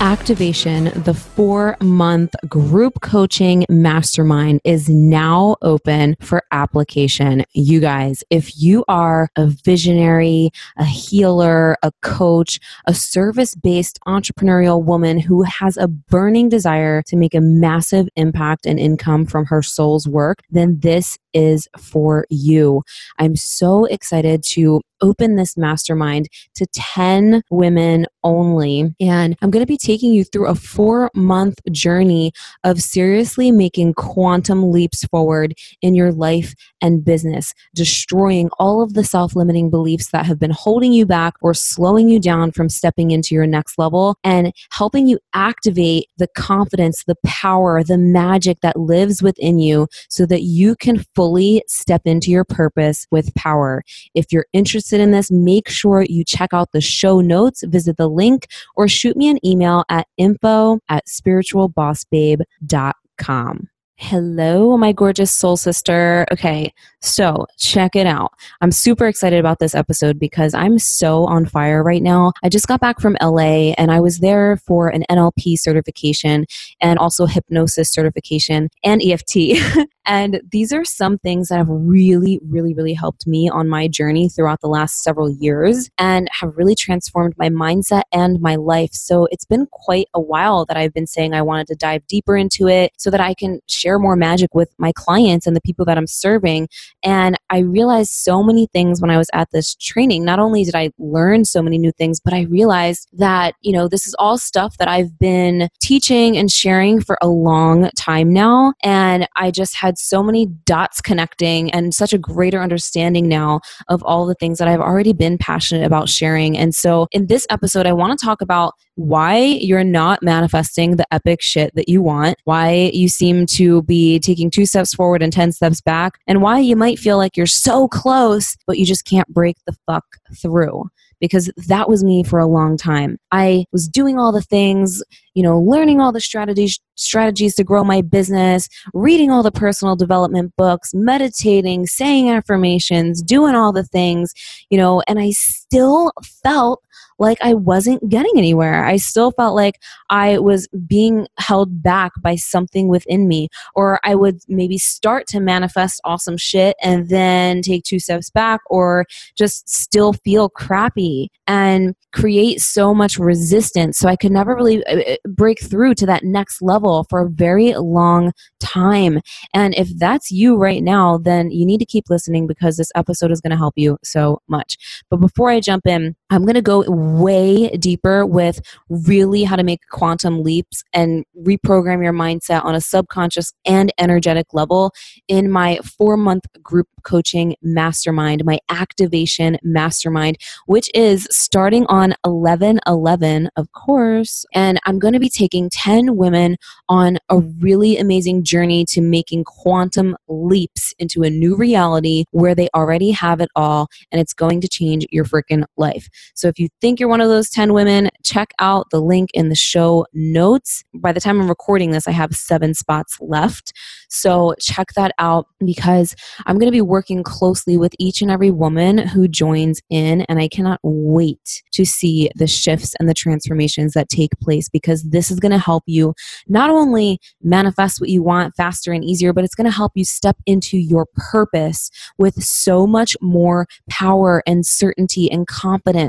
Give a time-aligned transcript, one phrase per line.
[0.00, 7.44] activation, the four month group coaching mastermind is now open for application.
[7.52, 14.82] You guys, if you are a visionary, a healer, a coach, a service based entrepreneurial
[14.82, 19.62] woman who has a burning desire to make a massive impact and income from her
[19.62, 22.82] soul's work, then this is for you.
[23.18, 28.94] I'm so excited to open this mastermind to 10 women only.
[29.00, 32.30] And I'm going to be taking you through a four month journey
[32.62, 39.02] of seriously making quantum leaps forward in your life and business, destroying all of the
[39.02, 43.12] self limiting beliefs that have been holding you back or slowing you down from stepping
[43.12, 48.78] into your next level, and helping you activate the confidence, the power, the magic that
[48.78, 53.82] lives within you so that you can fully step into your purpose with power.
[54.14, 58.08] If you're interested in this, make sure you check out the show notes, visit the
[58.08, 63.68] link, or shoot me an email at info at spiritualbossbabe.com.
[64.00, 66.24] Hello, my gorgeous soul sister.
[66.30, 68.30] Okay, so check it out.
[68.60, 72.32] I'm super excited about this episode because I'm so on fire right now.
[72.44, 76.46] I just got back from LA and I was there for an NLP certification
[76.80, 79.58] and also hypnosis certification and EFT.
[80.08, 84.30] And these are some things that have really, really, really helped me on my journey
[84.30, 88.92] throughout the last several years and have really transformed my mindset and my life.
[88.94, 92.38] So it's been quite a while that I've been saying I wanted to dive deeper
[92.38, 95.84] into it so that I can share more magic with my clients and the people
[95.84, 96.68] that I'm serving.
[97.02, 100.24] And I realized so many things when I was at this training.
[100.24, 103.88] Not only did I learn so many new things, but I realized that, you know,
[103.88, 108.72] this is all stuff that I've been teaching and sharing for a long time now.
[108.82, 114.02] And I just had so many dots connecting and such a greater understanding now of
[114.04, 116.56] all the things that I've already been passionate about sharing.
[116.56, 121.06] And so in this episode, I want to talk about why you're not manifesting the
[121.12, 125.32] epic shit that you want, why you seem to be taking two steps forward and
[125.32, 129.04] 10 steps back, and why you might feel like you're so close, but you just
[129.04, 130.04] can't break the fuck
[130.40, 130.84] through
[131.20, 133.18] because that was me for a long time.
[133.32, 135.02] I was doing all the things,
[135.34, 139.94] you know, learning all the strategies strategies to grow my business, reading all the personal
[139.94, 144.34] development books, meditating, saying affirmations, doing all the things,
[144.68, 146.12] you know, and I still
[146.42, 146.82] felt
[147.18, 148.84] like I wasn't getting anywhere.
[148.84, 149.74] I still felt like
[150.08, 155.40] I was being held back by something within me, or I would maybe start to
[155.40, 159.04] manifest awesome shit and then take two steps back, or
[159.36, 161.07] just still feel crappy
[161.46, 163.98] and create so much resistance.
[163.98, 167.30] So I could never really uh, uh, break through to that next level for a
[167.30, 169.20] very long time.
[169.54, 173.30] And if that's you right now, then you need to keep listening because this episode
[173.30, 174.76] is going to help you so much.
[175.10, 179.62] But before I jump in, I'm going to go way deeper with really how to
[179.62, 184.92] make quantum leaps and reprogram your mindset on a subconscious and energetic level
[185.26, 192.80] in my four month group coaching mastermind, my activation mastermind, which is starting on 11
[192.86, 194.44] 11, of course.
[194.52, 196.56] And I'm going to be taking 10 women
[196.88, 202.68] on a really amazing journey to making quantum leaps into a new reality where they
[202.74, 206.08] already have it all and it's going to change your freaking life.
[206.34, 209.48] So if you think you're one of those 10 women, check out the link in
[209.48, 210.84] the show notes.
[210.94, 213.72] By the time I'm recording this, I have seven spots left.
[214.08, 216.14] So check that out because
[216.46, 220.38] I'm going to be working closely with each and every woman who joins in, and
[220.38, 225.30] I cannot wait to see the shifts and the transformations that take place because this
[225.30, 226.14] is going to help you
[226.46, 230.04] not only manifest what you want faster and easier, but it's going to help you
[230.04, 236.07] step into your purpose with so much more power and certainty and confidence,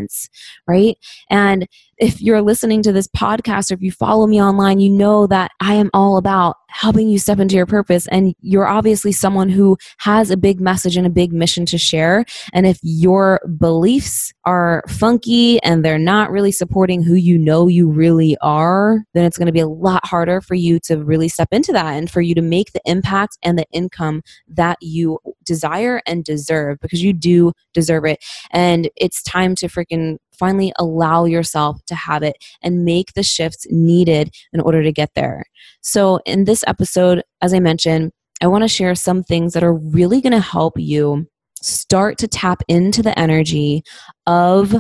[0.68, 0.98] right?
[1.30, 1.68] And
[2.00, 5.51] if you're listening to this podcast or if you follow me online, you know that
[5.60, 8.07] I am all about helping you step into your purpose.
[8.07, 12.25] And you're obviously someone who has a big message and a big mission to share.
[12.54, 17.90] And if your beliefs are funky and they're not really supporting who you know you
[17.90, 21.50] really are, then it's going to be a lot harder for you to really step
[21.51, 26.01] into that and for you to make the impact and the income that you desire
[26.06, 28.24] and deserve because you do deserve it.
[28.51, 33.68] And it's time to freaking finally allow yourself to have it and make the shifts
[33.69, 35.44] needed in order to get there.
[35.81, 39.74] So, in this episode, as I mentioned, I want to share some things that are
[39.74, 41.27] really going to help you
[41.62, 43.83] start to tap into the energy
[44.25, 44.75] of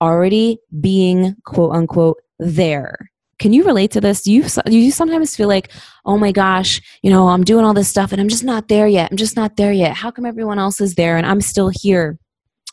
[0.00, 3.10] already being quote unquote there.
[3.38, 4.22] Can you relate to this?
[4.22, 5.70] Do you do you sometimes feel like,
[6.04, 8.86] "Oh my gosh, you know, I'm doing all this stuff and I'm just not there
[8.86, 9.10] yet.
[9.10, 9.96] I'm just not there yet.
[9.96, 12.18] How come everyone else is there and I'm still here?"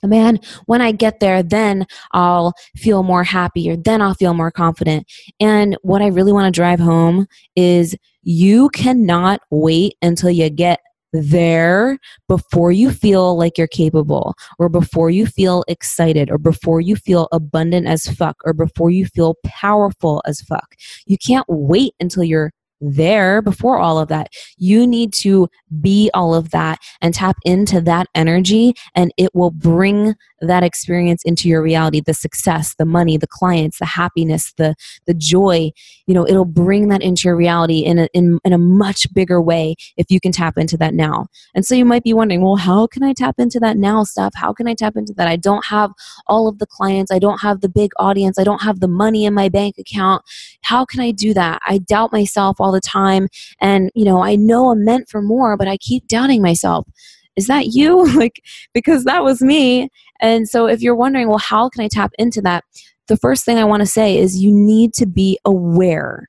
[0.03, 4.51] Man, when I get there, then I'll feel more happy or then I'll feel more
[4.51, 5.07] confident.
[5.39, 10.79] And what I really want to drive home is you cannot wait until you get
[11.13, 16.95] there before you feel like you're capable or before you feel excited or before you
[16.95, 20.75] feel abundant as fuck or before you feel powerful as fuck.
[21.05, 22.51] You can't wait until you're
[22.81, 24.29] there before all of that.
[24.57, 25.49] You need to
[25.79, 31.23] be all of that and tap into that energy, and it will bring that experience
[31.23, 34.75] into your reality the success, the money, the clients, the happiness, the,
[35.07, 35.71] the joy.
[36.07, 39.41] You know, it'll bring that into your reality in a, in, in a much bigger
[39.41, 41.27] way if you can tap into that now.
[41.55, 44.33] And so you might be wondering, well, how can I tap into that now stuff?
[44.35, 45.27] How can I tap into that?
[45.27, 45.91] I don't have
[46.27, 49.25] all of the clients, I don't have the big audience, I don't have the money
[49.25, 50.23] in my bank account.
[50.63, 51.59] How can I do that?
[51.67, 53.27] I doubt myself all the time
[53.59, 56.87] and you know i know i'm meant for more but i keep doubting myself
[57.35, 58.41] is that you like
[58.73, 59.89] because that was me
[60.21, 62.63] and so if you're wondering well how can i tap into that?
[63.07, 66.27] The first thing i want to say is you need to be aware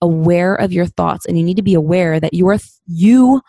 [0.00, 3.40] aware of your thoughts and you need to be aware that you are you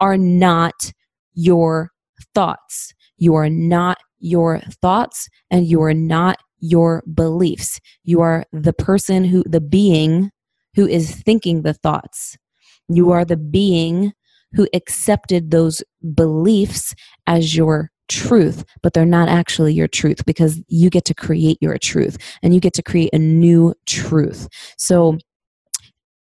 [0.00, 0.92] are not
[1.34, 1.90] your
[2.34, 2.92] thoughts.
[3.16, 7.80] You are not your thoughts and you are not your beliefs.
[8.04, 10.30] You are the person who the being
[10.74, 12.36] who is thinking the thoughts.
[12.88, 14.12] You are the being
[14.52, 15.82] who accepted those
[16.14, 16.94] beliefs
[17.26, 21.78] as your truth, but they're not actually your truth because you get to create your
[21.78, 24.48] truth and you get to create a new truth.
[24.76, 25.18] So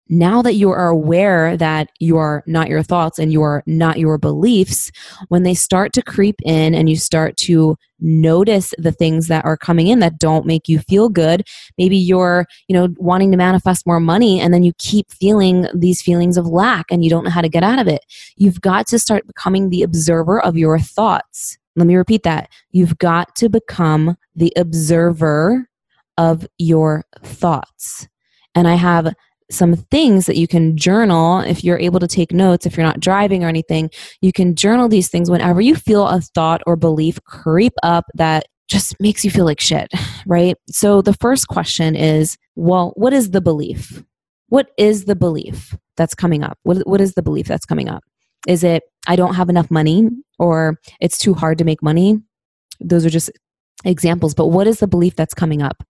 [0.09, 3.99] now that you are aware that you are not your thoughts and you are not
[3.99, 4.91] your beliefs,
[5.29, 9.57] when they start to creep in and you start to notice the things that are
[9.57, 11.43] coming in that don't make you feel good,
[11.77, 16.01] maybe you're, you know, wanting to manifest more money and then you keep feeling these
[16.01, 18.05] feelings of lack and you don't know how to get out of it.
[18.37, 21.57] You've got to start becoming the observer of your thoughts.
[21.77, 22.49] Let me repeat that.
[22.71, 25.69] You've got to become the observer
[26.17, 28.07] of your thoughts.
[28.55, 29.13] And I have
[29.49, 32.99] some things that you can journal if you're able to take notes if you're not
[32.99, 33.89] driving or anything.
[34.21, 38.47] You can journal these things whenever you feel a thought or belief creep up that
[38.67, 39.87] just makes you feel like shit
[40.25, 40.57] right?
[40.69, 44.03] So the first question is well what is the belief?
[44.49, 46.57] What is the belief that's coming up?
[46.63, 48.03] What, what is the belief that's coming up?
[48.47, 50.09] Is it i don't have enough money
[50.39, 52.19] or it's too hard to make money
[52.79, 53.31] those are just
[53.85, 55.83] examples but what is the belief that's coming up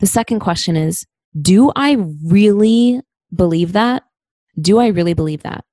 [0.00, 1.06] the second question is
[1.40, 3.00] do I really
[3.34, 4.04] believe that?
[4.60, 5.64] Do I really believe that?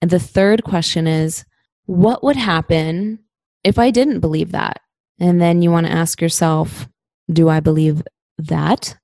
[0.00, 1.44] And the third question is,
[1.86, 3.18] what would happen
[3.64, 4.80] if I didn't believe that?
[5.18, 6.88] And then you want to ask yourself,
[7.32, 8.02] do I believe
[8.38, 8.96] that?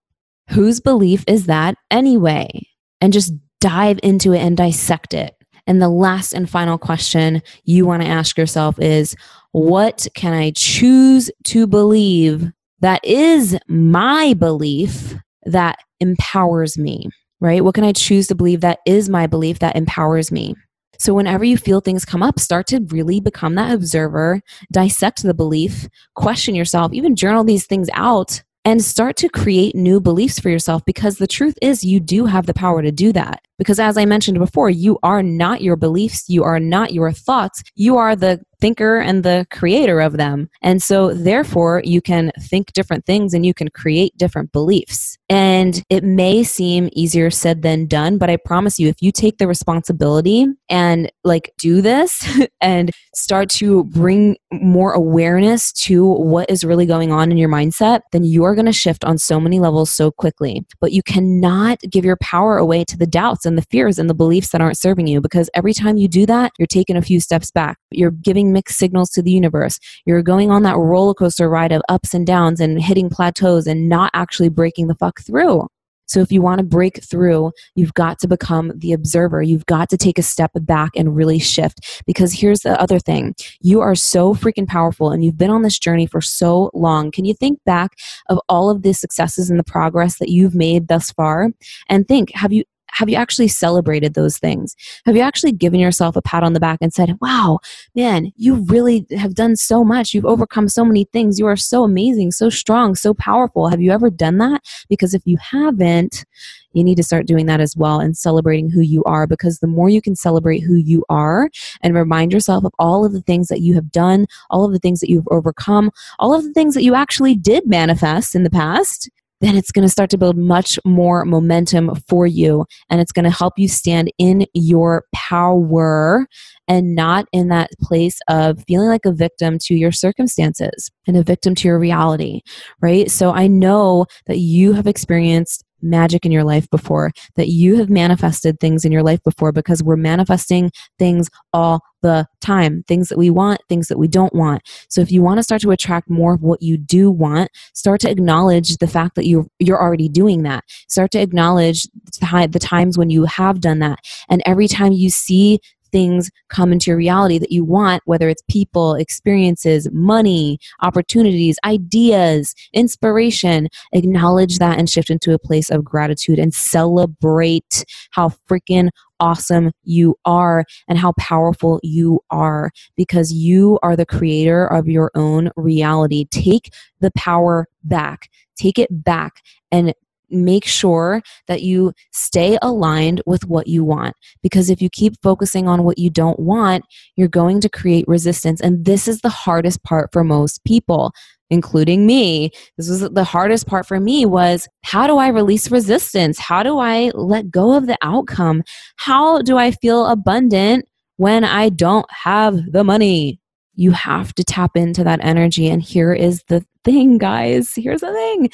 [0.50, 2.69] Whose belief is that anyway?
[3.00, 5.35] And just dive into it and dissect it.
[5.66, 9.16] And the last and final question you want to ask yourself is,
[9.52, 17.09] what can I choose to believe that is my belief that empowers me,
[17.40, 17.64] right?
[17.64, 20.54] What can I choose to believe that is my belief that empowers me?
[20.99, 24.40] So, whenever you feel things come up, start to really become that observer,
[24.73, 30.00] dissect the belief, question yourself, even journal these things out, and start to create new
[30.00, 33.42] beliefs for yourself because the truth is you do have the power to do that.
[33.58, 37.62] Because as I mentioned before, you are not your beliefs, you are not your thoughts,
[37.75, 40.49] you are the thinker and the creator of them.
[40.62, 45.18] And so, therefore, you can think different things and you can create different beliefs.
[45.28, 49.38] And it may seem easier said than done, but I promise you, if you take
[49.38, 52.26] the responsibility and like do this
[52.61, 58.00] and start to bring more awareness to what is really going on in your mindset,
[58.12, 60.64] then you are going to shift on so many levels so quickly.
[60.80, 64.15] But you cannot give your power away to the doubts and the fears and the
[64.15, 67.21] beliefs that aren't serving you because every time you do that, you're taking a few
[67.21, 67.79] steps back.
[67.91, 69.79] You're giving mixed signals to the universe.
[70.07, 73.89] You're going on that roller coaster ride of ups and downs and hitting plateaus and
[73.89, 75.69] not actually breaking the fuck through.
[76.07, 79.43] So, if you want to break through, you've got to become the observer.
[79.43, 82.03] You've got to take a step back and really shift.
[82.07, 85.79] Because here's the other thing you are so freaking powerful and you've been on this
[85.79, 87.11] journey for so long.
[87.11, 87.93] Can you think back
[88.29, 91.51] of all of the successes and the progress that you've made thus far?
[91.89, 94.77] And think, have you have you actually celebrated those things?
[95.05, 97.59] Have you actually given yourself a pat on the back and said, wow,
[97.95, 100.15] man, you really have done so much.
[100.15, 101.39] You've overcome so many things.
[101.39, 103.69] You are so amazing, so strong, so powerful.
[103.69, 104.63] Have you ever done that?
[104.89, 106.25] Because if you haven't,
[106.73, 109.67] you need to start doing that as well and celebrating who you are because the
[109.67, 111.51] more you can celebrate who you are
[111.83, 114.79] and remind yourself of all of the things that you have done, all of the
[114.79, 118.51] things that you've overcome, all of the things that you actually did manifest in the
[118.51, 119.09] past,
[119.45, 123.25] then it's going to start to build much more momentum for you and it's going
[123.25, 126.27] to help you stand in your power
[126.67, 131.23] and not in that place of feeling like a victim to your circumstances and a
[131.23, 132.41] victim to your reality,
[132.81, 133.11] right?
[133.11, 137.91] So I know that you have experienced magic in your life before, that you have
[137.91, 143.16] manifested things in your life before because we're manifesting things all the time things that
[143.16, 144.62] we want, things that we don't want.
[144.88, 148.00] So if you want to start to attract more of what you do want, start
[148.02, 150.64] to acknowledge the fact that you're, you're already doing that.
[150.88, 151.88] Start to acknowledge
[152.20, 154.00] the times when you have done that.
[154.28, 155.61] And every time you see
[155.94, 162.52] things come into your reality that you want, whether it's people, experiences, money, opportunities, ideas,
[162.73, 168.88] inspiration, acknowledge that and shift into a place of gratitude and celebrate how freaking
[169.21, 175.11] awesome you are and how powerful you are because you are the creator of your
[175.14, 176.26] own reality.
[176.30, 178.28] Take the power back.
[178.56, 179.42] Take it back
[179.73, 179.94] and
[180.30, 184.16] make sure that you stay aligned with what you want.
[184.42, 186.85] Because if you keep focusing on what you don't want,
[187.16, 188.61] you're going to create resistance.
[188.61, 191.12] And this is the hardest part for most people
[191.51, 192.51] including me.
[192.77, 196.39] This was the hardest part for me was how do i release resistance?
[196.39, 198.63] How do i let go of the outcome?
[198.97, 200.87] How do i feel abundant
[201.17, 203.41] when i don't have the money?
[203.75, 207.73] You have to tap into that energy and here is the thing guys.
[207.75, 208.51] Here's the thing.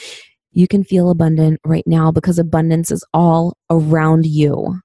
[0.52, 4.80] You can feel abundant right now because abundance is all around you.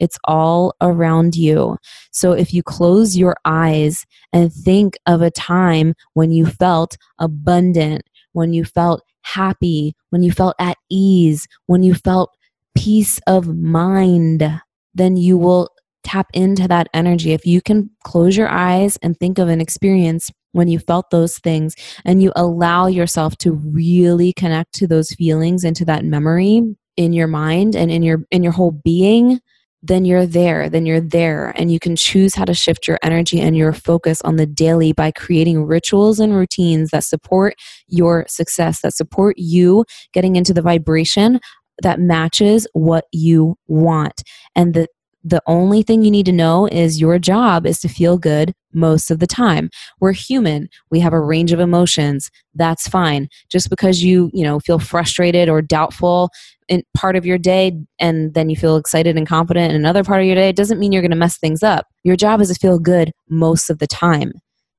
[0.00, 1.76] It's all around you.
[2.10, 8.02] So if you close your eyes and think of a time when you felt abundant,
[8.32, 12.34] when you felt happy, when you felt at ease, when you felt
[12.74, 14.60] peace of mind,
[14.94, 15.70] then you will
[16.02, 17.32] tap into that energy.
[17.32, 21.38] If you can close your eyes and think of an experience when you felt those
[21.38, 26.62] things and you allow yourself to really connect to those feelings and to that memory
[26.96, 29.40] in your mind and in your in your whole being
[29.82, 31.52] then you're there then you're there.
[31.56, 34.92] And you can choose how to shift your energy and your focus on the daily
[34.92, 37.54] by creating rituals and routines that support
[37.88, 41.40] your success that support you getting into the vibration
[41.82, 44.22] that matches what you want.
[44.54, 44.86] And the
[45.22, 49.10] the only thing you need to know is your job is to feel good most
[49.10, 49.70] of the time.
[50.00, 50.68] We're human.
[50.90, 52.30] We have a range of emotions.
[52.54, 53.28] That's fine.
[53.50, 56.30] Just because you, you know, feel frustrated or doubtful
[56.68, 60.20] in part of your day and then you feel excited and confident in another part
[60.20, 61.86] of your day doesn't mean you're going to mess things up.
[62.04, 64.32] Your job is to feel good most of the time.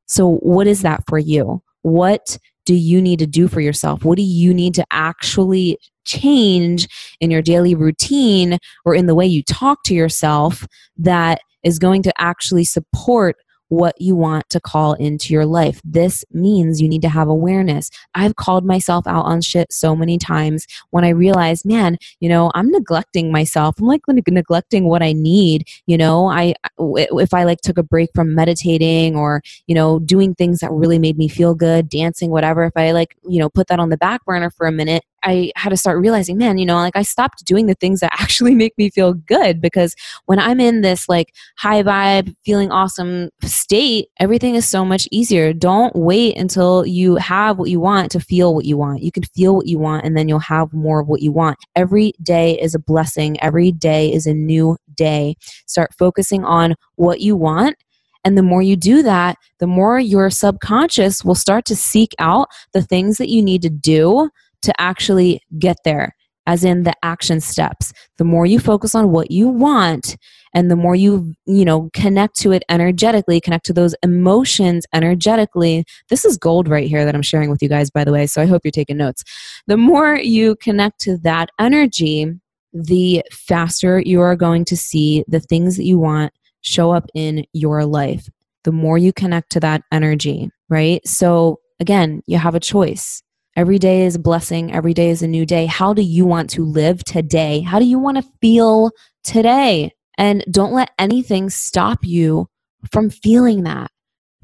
[0.08, 1.62] So what is that for you?
[1.84, 4.06] What do you need to do for yourself?
[4.06, 6.88] What do you need to actually change
[7.20, 12.04] in your daily routine or in the way you talk to yourself that is going
[12.04, 13.36] to actually support
[13.72, 15.80] what you want to call into your life.
[15.86, 17.90] This means you need to have awareness.
[18.14, 22.52] I've called myself out on shit so many times when I realized, man, you know,
[22.54, 23.80] I'm neglecting myself.
[23.80, 25.70] I'm like neglecting what I need.
[25.88, 30.36] You know, I if I like took a break from meditating or you know doing
[30.36, 32.66] things that really made me feel good, dancing, whatever.
[32.66, 35.52] If I like you know put that on the back burner for a minute, I
[35.56, 38.56] had to start realizing, man, you know, like I stopped doing the things that actually
[38.56, 44.10] make me feel good because when I'm in this like high vibe, feeling awesome state,
[44.20, 45.54] everything is so much easier.
[45.54, 49.02] Don't wait until you have what you want to feel what you want.
[49.02, 51.58] You can feel what you want and then you'll have more of what you want.
[51.76, 55.36] Every day is a blessing, every day is a new day.
[55.68, 57.76] Start focusing on what you want
[58.24, 62.50] and the more you do that, the more your subconscious will start to seek out
[62.74, 64.30] the things that you need to do
[64.62, 66.16] to actually get there
[66.48, 70.18] as in the action steps the more you focus on what you want
[70.54, 75.86] and the more you you know connect to it energetically connect to those emotions energetically
[76.10, 78.42] this is gold right here that i'm sharing with you guys by the way so
[78.42, 79.24] i hope you're taking notes
[79.68, 82.28] the more you connect to that energy
[82.74, 87.46] the faster you are going to see the things that you want show up in
[87.54, 88.30] your life.
[88.64, 91.06] The more you connect to that energy, right?
[91.08, 93.24] So, again, you have a choice.
[93.58, 94.72] Every day is a blessing.
[94.72, 95.66] Every day is a new day.
[95.66, 97.60] How do you want to live today?
[97.60, 98.92] How do you want to feel
[99.24, 99.92] today?
[100.18, 102.48] And don't let anything stop you
[102.92, 103.92] from feeling that,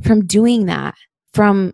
[0.04, 0.96] from doing that,
[1.34, 1.74] from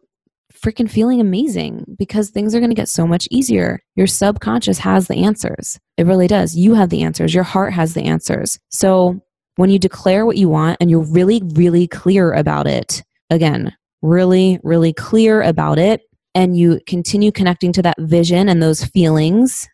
[0.54, 3.80] freaking feeling amazing because things are going to get so much easier.
[3.96, 5.80] Your subconscious has the answers.
[5.98, 6.56] It really does.
[6.56, 7.34] You have the answers.
[7.34, 8.60] Your heart has the answers.
[8.70, 9.20] So
[9.56, 14.60] when you declare what you want and you're really, really clear about it, again, really,
[14.64, 16.02] really clear about it,
[16.36, 19.68] and you continue connecting to that vision and those feelings,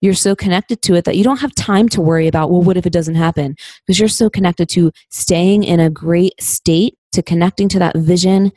[0.00, 2.76] you're so connected to it that you don't have time to worry about, well, what
[2.76, 3.56] if it doesn't happen?
[3.86, 8.52] Because you're so connected to staying in a great state, to connecting to that vision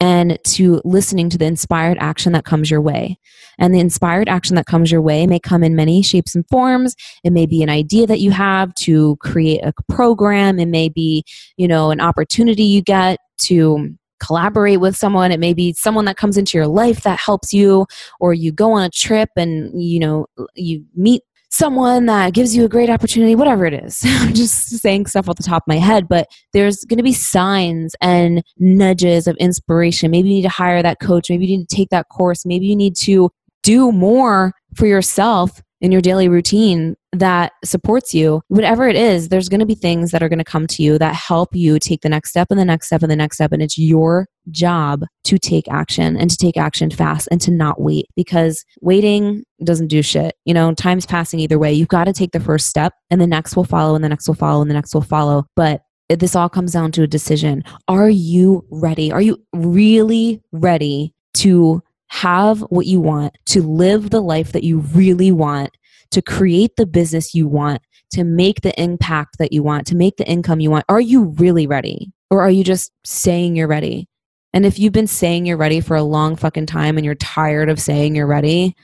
[0.00, 3.18] and to listening to the inspired action that comes your way.
[3.58, 6.94] And the inspired action that comes your way may come in many shapes and forms.
[7.24, 10.58] It may be an idea that you have to create a program.
[10.58, 11.24] It may be,
[11.56, 16.16] you know, an opportunity you get to collaborate with someone it may be someone that
[16.16, 17.86] comes into your life that helps you
[18.20, 22.64] or you go on a trip and you know you meet someone that gives you
[22.64, 24.02] a great opportunity, whatever it is.
[24.04, 27.12] I'm just saying stuff off the top of my head, but there's going to be
[27.12, 30.10] signs and nudges of inspiration.
[30.10, 31.30] Maybe you need to hire that coach.
[31.30, 32.44] Maybe you need to take that course.
[32.44, 33.30] Maybe you need to
[33.62, 39.48] do more for yourself in your daily routine that supports you, whatever it is, there's
[39.48, 42.02] going to be things that are going to come to you that help you take
[42.02, 43.52] the next step and the next step and the next step.
[43.52, 47.80] And it's your job to take action and to take action fast and to not
[47.80, 50.34] wait because waiting doesn't do shit.
[50.44, 51.72] You know, time's passing either way.
[51.72, 54.28] You've got to take the first step and the next will follow and the next
[54.28, 55.46] will follow and the next will follow.
[55.56, 57.64] But this all comes down to a decision.
[57.88, 59.10] Are you ready?
[59.10, 64.78] Are you really ready to have what you want, to live the life that you
[64.78, 65.76] really want,
[66.10, 67.82] to create the business you want,
[68.12, 70.84] to make the impact that you want, to make the income you want.
[70.88, 72.12] Are you really ready?
[72.30, 74.08] Or are you just saying you're ready?
[74.52, 77.68] And if you've been saying you're ready for a long fucking time and you're tired
[77.68, 78.74] of saying you're ready,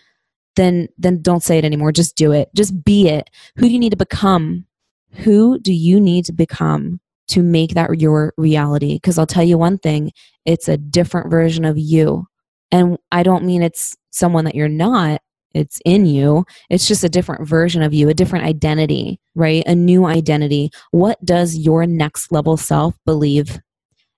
[0.57, 1.93] then then don't say it anymore.
[1.93, 2.51] Just do it.
[2.55, 3.31] Just be it.
[3.57, 4.67] Who do you need to become?
[5.13, 8.95] Who do you need to become to make that your reality?
[8.95, 10.13] Because I'll tell you one thing,
[10.45, 12.27] it's a different version of you.
[12.71, 15.21] And I don't mean it's someone that you're not,
[15.55, 16.45] it's in you.
[16.71, 19.65] It's just a different version of you, a different identity, right?
[19.67, 20.71] A new identity.
[20.91, 23.61] What does your next level self believe?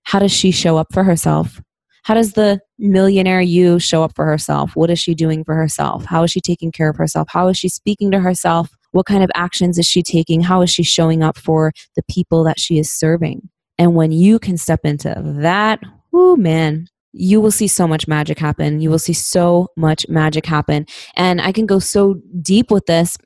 [0.04, 1.60] How does she show up for herself?
[2.04, 4.76] How does the millionaire you show up for herself?
[4.76, 6.04] What is she doing for herself?
[6.04, 7.28] How is she taking care of herself?
[7.30, 8.68] How is she speaking to herself?
[8.90, 10.42] What kind of actions is she taking?
[10.42, 13.48] How is she showing up for the people that she is serving?
[13.78, 15.80] And when you can step into that,
[16.12, 18.80] oh man, you will see so much magic happen.
[18.80, 20.84] You will see so much magic happen.
[21.14, 23.16] And I can go so deep with this,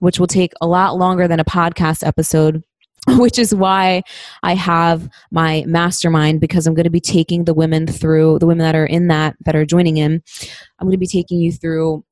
[0.00, 2.62] which will take a lot longer than a podcast episode,
[3.08, 4.02] which is why
[4.42, 8.64] I have my mastermind because I'm going to be taking the women through, the women
[8.64, 10.22] that are in that, that are joining in.
[10.78, 12.04] I'm going to be taking you through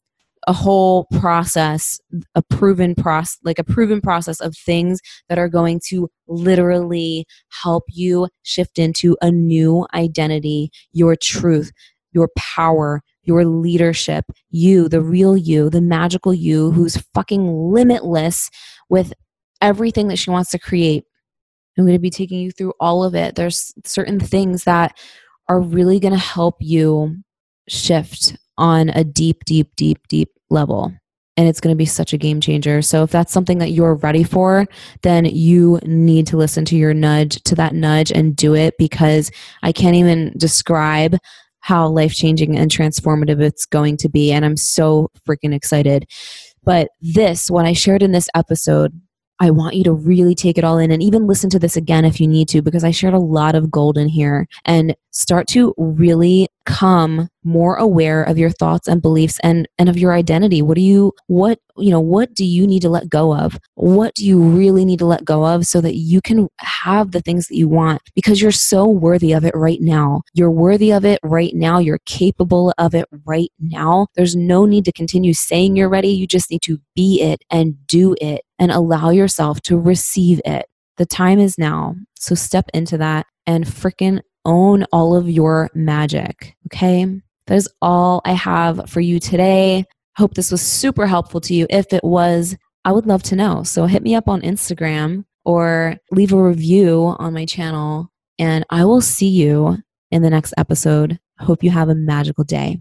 [0.47, 1.99] a whole process
[2.35, 7.27] a proven process like a proven process of things that are going to literally
[7.63, 11.73] help you shift into a new identity your truth
[12.13, 18.51] your power your leadership you the real you the magical you who's fucking limitless
[18.89, 19.13] with
[19.61, 21.05] everything that she wants to create.
[21.79, 23.35] I'm going to be taking you through all of it.
[23.35, 24.97] There's certain things that
[25.49, 27.17] are really going to help you
[27.69, 30.93] shift on a deep, deep, deep, deep level.
[31.39, 32.81] And it's going to be such a game changer.
[32.81, 34.67] So, if that's something that you're ready for,
[35.03, 39.31] then you need to listen to your nudge, to that nudge, and do it because
[39.63, 41.19] I can't even describe
[41.61, 44.33] how life changing and transformative it's going to be.
[44.33, 46.09] And I'm so freaking excited.
[46.63, 48.93] But this, what I shared in this episode,
[49.41, 52.05] I want you to really take it all in and even listen to this again
[52.05, 55.49] if you need to, because I shared a lot of gold in here and start
[55.49, 60.61] to really come more aware of your thoughts and beliefs and and of your identity?
[60.61, 63.59] What do you what you know what do you need to let go of?
[63.77, 67.23] What do you really need to let go of so that you can have the
[67.23, 68.03] things that you want?
[68.15, 70.23] Because you're so worthy of it right now.
[70.35, 71.79] You're worthy of it right now.
[71.79, 74.09] You're capable of it right now.
[74.17, 76.09] There's no need to continue saying you're ready.
[76.09, 80.67] You just need to be it and do it and allow yourself to receive it.
[80.97, 81.95] The time is now.
[82.19, 86.57] So step into that and freaking own all of your magic.
[86.67, 87.05] Okay.
[87.47, 89.85] That is all I have for you today.
[90.17, 91.67] Hope this was super helpful to you.
[91.69, 93.63] If it was, I would love to know.
[93.63, 98.85] So hit me up on Instagram or leave a review on my channel, and I
[98.85, 99.79] will see you
[100.11, 101.21] in the next episode.
[101.39, 102.81] Hope you have a magical day.